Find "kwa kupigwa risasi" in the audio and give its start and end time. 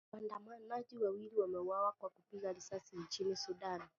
1.91-2.97